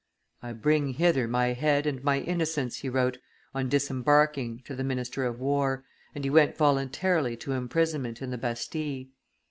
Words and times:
"I 0.41 0.53
bring 0.53 0.93
hither 0.93 1.27
my 1.27 1.49
head 1.53 1.85
and 1.85 2.03
my 2.03 2.21
innocence," 2.21 2.77
he 2.77 2.89
wrote, 2.89 3.19
on 3.53 3.69
disembarking, 3.69 4.63
to 4.65 4.73
the 4.75 4.83
minister 4.83 5.25
of 5.25 5.39
war, 5.39 5.85
and 6.15 6.23
he 6.23 6.29
went 6.31 6.57
voluntarily 6.57 7.37
to 7.37 7.51
imprisonment 7.51 8.19
in 8.19 8.31
the 8.31 8.37
Bastille. 8.39 9.09